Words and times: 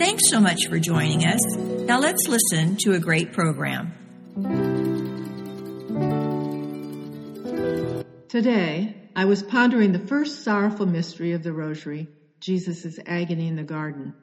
Thanks 0.00 0.30
so 0.30 0.40
much 0.40 0.66
for 0.66 0.78
joining 0.78 1.26
us. 1.26 1.40
Now 1.58 2.00
let's 2.00 2.26
listen 2.26 2.76
to 2.84 2.92
a 2.94 2.98
great 2.98 3.34
program. 3.34 3.92
Today, 8.30 8.96
I 9.14 9.26
was 9.26 9.42
pondering 9.42 9.92
the 9.92 9.98
first 9.98 10.42
sorrowful 10.42 10.86
mystery 10.86 11.32
of 11.32 11.42
the 11.42 11.52
Rosary, 11.52 12.08
Jesus' 12.40 12.98
agony 13.04 13.46
in 13.46 13.56
the 13.56 13.62
garden. 13.62 14.14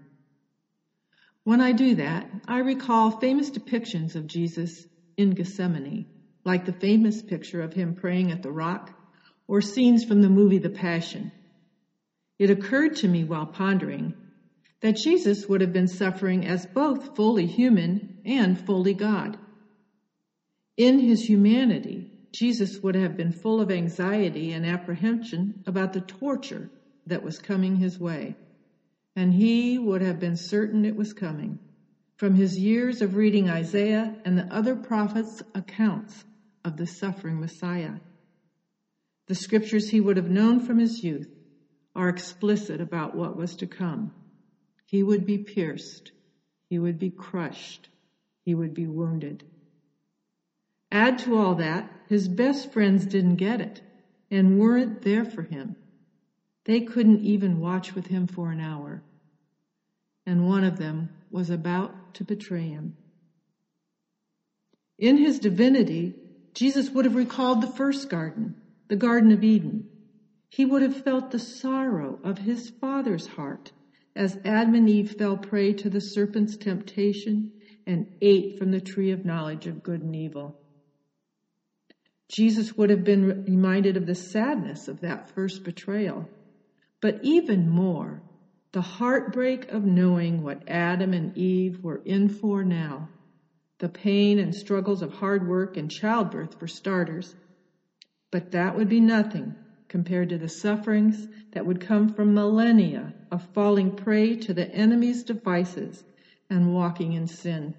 When 1.44 1.62
I 1.62 1.74
do 1.74 1.94
that, 1.94 2.28
I 2.48 2.58
recall 2.58 3.12
famous 3.12 3.52
depictions 3.52 4.16
of 4.16 4.26
Jesus 4.26 4.84
in 5.16 5.36
Gethsemane, 5.36 6.08
like 6.44 6.66
the 6.66 6.74
famous 6.74 7.22
picture 7.22 7.62
of 7.62 7.74
him 7.74 7.94
praying 7.94 8.32
at 8.32 8.42
the 8.42 8.52
rock 8.52 9.00
or 9.48 9.62
scenes 9.62 10.04
from 10.04 10.24
the 10.24 10.30
movie 10.30 10.58
The 10.58 10.72
Passion. 10.72 11.32
It 12.40 12.50
occurred 12.50 12.96
to 12.96 13.08
me 13.08 13.26
while 13.26 13.46
pondering 13.46 14.16
that 14.82 14.98
Jesus 14.98 15.48
would 15.48 15.62
have 15.62 15.74
been 15.74 15.88
suffering 15.88 16.46
as 16.46 16.68
both 16.74 17.16
fully 17.16 17.48
human 17.48 18.16
and 18.24 18.60
fully 18.66 18.94
God. 18.94 19.38
In 20.78 21.00
his 21.00 21.26
humanity, 21.26 22.12
Jesus 22.34 22.84
would 22.84 22.96
have 22.96 23.18
been 23.18 23.32
full 23.32 23.60
of 23.60 23.72
anxiety 23.72 24.52
and 24.52 24.66
apprehension 24.66 25.56
about 25.66 25.94
the 25.94 26.02
torture 26.02 26.70
that 27.08 27.24
was 27.24 27.40
coming 27.40 27.78
his 27.78 28.00
way, 28.00 28.36
and 29.16 29.34
he 29.34 29.80
would 29.80 30.02
have 30.02 30.20
been 30.20 30.36
certain 30.36 30.86
it 30.86 30.96
was 30.96 31.14
coming 31.14 31.60
from 32.18 32.36
his 32.36 32.58
years 32.58 33.02
of 33.02 33.16
reading 33.16 33.50
Isaiah 33.50 34.14
and 34.26 34.38
the 34.38 34.52
other 34.54 34.76
prophets' 34.76 35.42
accounts 35.56 36.24
of 36.64 36.78
the 36.78 36.86
suffering 36.86 37.40
Messiah. 37.40 37.94
The 39.28 39.36
scriptures 39.36 39.90
he 39.90 40.02
would 40.02 40.18
have 40.18 40.30
known 40.30 40.60
from 40.60 40.80
his 40.80 41.04
youth 41.04 41.28
are 41.96 42.10
explicit 42.10 42.82
about 42.82 43.16
what 43.16 43.36
was 43.36 43.56
to 43.58 43.68
come. 43.68 44.12
He 44.88 45.04
would 45.04 45.26
be 45.26 45.38
pierced, 45.38 46.12
he 46.70 46.80
would 46.80 46.98
be 46.98 47.10
crushed, 47.10 47.90
he 48.46 48.56
would 48.56 48.74
be 48.74 48.88
wounded. 48.88 49.44
Add 50.92 51.20
to 51.20 51.38
all 51.38 51.56
that, 51.56 51.92
his 52.08 52.30
best 52.30 52.72
friends 52.72 53.06
didn't 53.06 53.36
get 53.36 53.60
it 53.60 53.82
and 54.32 54.58
weren't 54.58 55.02
there 55.02 55.26
for 55.26 55.44
him. 55.44 55.76
They 56.64 56.82
couldn't 56.82 57.26
even 57.26 57.60
watch 57.60 57.96
with 57.96 58.08
him 58.08 58.28
for 58.28 58.50
an 58.50 58.62
hour. 58.62 59.04
And 60.26 60.48
one 60.48 60.64
of 60.64 60.78
them 60.78 61.10
was 61.30 61.50
about 61.50 62.14
to 62.16 62.24
betray 62.24 62.70
him. 62.70 62.94
In 64.98 65.18
his 65.18 65.40
divinity, 65.40 66.14
Jesus 66.54 66.90
would 66.92 67.04
have 67.04 67.16
recalled 67.16 67.62
the 67.62 67.68
first 67.68 68.10
garden, 68.10 68.56
the 68.88 68.96
Garden 68.96 69.32
of 69.32 69.44
Eden. 69.44 69.90
He 70.50 70.64
would 70.64 70.82
have 70.82 71.04
felt 71.04 71.32
the 71.32 71.40
sorrow 71.40 72.20
of 72.24 72.38
his 72.40 72.70
father's 72.70 73.28
heart 73.28 73.72
as 74.18 74.40
Adam 74.44 74.74
and 74.74 74.90
Eve 74.90 75.16
fell 75.18 75.38
prey 75.38 75.72
to 75.72 75.90
the 75.92 76.02
serpent's 76.02 76.58
temptation 76.58 77.52
and 77.86 78.08
ate 78.20 78.58
from 78.58 78.72
the 78.72 78.82
tree 78.82 79.12
of 79.12 79.24
knowledge 79.24 79.68
of 79.68 79.84
good 79.84 80.02
and 80.02 80.16
evil. 80.16 80.58
Jesus 82.30 82.76
would 82.76 82.90
have 82.90 83.04
been 83.04 83.46
reminded 83.46 83.96
of 83.96 84.08
the 84.08 84.16
sadness 84.16 84.88
of 84.88 85.02
that 85.02 85.34
first 85.34 85.64
betrayal, 85.64 86.28
but 87.00 87.20
even 87.22 87.70
more, 87.70 88.24
the 88.74 88.82
heartbreak 88.82 89.72
of 89.72 89.86
knowing 89.86 90.44
what 90.44 90.68
Adam 90.68 91.14
and 91.14 91.38
Eve 91.38 91.78
were 91.84 92.02
in 92.04 92.28
for 92.28 92.64
now, 92.64 93.10
the 93.80 93.88
pain 93.88 94.40
and 94.40 94.54
struggles 94.54 95.04
of 95.04 95.14
hard 95.14 95.48
work 95.48 95.78
and 95.78 95.92
childbirth 95.92 96.60
for 96.60 96.68
starters. 96.68 97.36
But 98.32 98.52
that 98.52 98.76
would 98.76 98.90
be 98.90 99.00
nothing 99.00 99.56
compared 99.90 100.30
to 100.30 100.38
the 100.38 100.50
sufferings 100.50 101.28
that 101.54 101.66
would 101.66 101.80
come 101.80 102.10
from 102.10 102.34
millennia 102.34 103.14
of 103.32 103.48
falling 103.54 103.96
prey 103.96 104.36
to 104.36 104.54
the 104.54 104.74
enemy's 104.74 105.24
devices 105.24 106.04
and 106.50 106.74
walking 106.74 107.14
in 107.14 107.28
sin. 107.28 107.74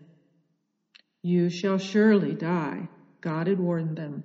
You 1.23 1.51
shall 1.51 1.79
surely 1.79 2.35
die, 2.35 2.89
God 3.21 3.47
had 3.47 3.59
warned 3.59 3.97
them. 3.97 4.25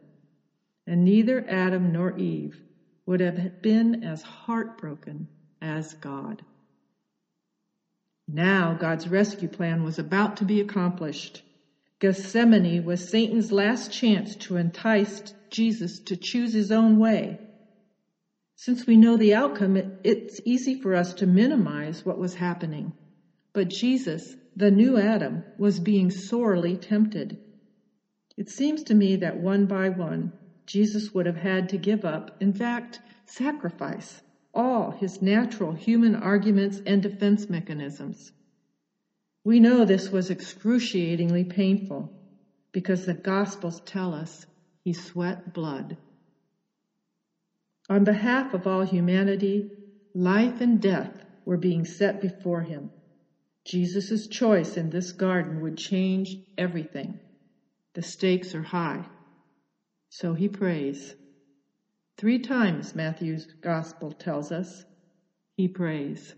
And 0.85 1.03
neither 1.03 1.43
Adam 1.47 1.91
nor 1.91 2.13
Eve 2.17 2.61
would 3.05 3.19
have 3.19 3.39
been 3.61 4.03
as 4.03 4.21
heartbroken 4.21 5.27
as 5.61 5.93
God. 6.01 6.41
Now 8.27 8.73
God's 8.73 9.07
rescue 9.07 9.49
plan 9.49 9.83
was 9.83 9.99
about 9.99 10.37
to 10.37 10.45
be 10.45 10.59
accomplished. 10.59 11.43
Gethsemane 11.99 12.83
was 12.83 13.09
Satan's 13.09 13.51
last 13.51 13.91
chance 13.91 14.35
to 14.37 14.57
entice 14.57 15.21
Jesus 15.51 15.99
to 16.05 16.17
choose 16.17 16.53
his 16.53 16.71
own 16.71 16.97
way. 16.97 17.39
Since 18.55 18.85
we 18.85 18.97
know 18.97 19.17
the 19.17 19.33
outcome, 19.33 19.77
it, 19.77 19.99
it's 20.03 20.39
easy 20.45 20.75
for 20.75 20.95
us 20.95 21.13
to 21.15 21.25
minimize 21.25 22.05
what 22.05 22.19
was 22.19 22.35
happening. 22.35 22.93
But 23.53 23.69
Jesus, 23.69 24.35
the 24.55 24.71
new 24.71 24.97
Adam, 24.97 25.43
was 25.57 25.79
being 25.79 26.09
sorely 26.09 26.77
tempted. 26.77 27.37
It 28.37 28.49
seems 28.49 28.83
to 28.83 28.95
me 28.95 29.17
that 29.17 29.37
one 29.37 29.65
by 29.65 29.89
one, 29.89 30.31
Jesus 30.65 31.13
would 31.13 31.25
have 31.25 31.37
had 31.37 31.69
to 31.69 31.77
give 31.77 32.05
up, 32.05 32.31
in 32.41 32.53
fact, 32.53 32.99
sacrifice 33.27 34.21
all 34.53 34.91
his 34.91 35.21
natural 35.21 35.73
human 35.73 36.15
arguments 36.15 36.79
and 36.85 37.01
defense 37.01 37.49
mechanisms. 37.49 38.31
We 39.43 39.59
know 39.59 39.83
this 39.83 40.11
was 40.11 40.29
excruciatingly 40.29 41.45
painful 41.45 42.11
because 42.71 43.05
the 43.05 43.13
Gospels 43.13 43.81
tell 43.85 44.13
us 44.13 44.45
he 44.83 44.93
sweat 44.93 45.53
blood. 45.53 45.97
On 47.93 48.03
behalf 48.03 48.55
of 48.55 48.65
all 48.65 48.81
humanity, 48.81 49.67
life 50.15 50.61
and 50.61 50.81
death 50.81 51.11
were 51.45 51.57
being 51.57 51.85
set 51.85 52.19
before 52.19 52.63
him. 52.63 52.89
Jesus' 53.65 54.25
choice 54.25 54.77
in 54.77 54.89
this 54.89 55.11
garden 55.11 55.61
would 55.61 55.77
change 55.77 56.39
everything. 56.57 57.19
The 57.93 58.01
stakes 58.01 58.55
are 58.55 58.63
high. 58.63 59.03
So 60.09 60.33
he 60.33 60.47
prays. 60.47 61.13
Three 62.17 62.39
times, 62.39 62.95
Matthew's 62.95 63.45
gospel 63.61 64.11
tells 64.11 64.51
us, 64.51 64.83
he 65.55 65.67
prays, 65.67 66.33